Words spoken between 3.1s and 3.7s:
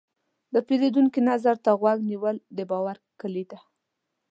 کلي ده.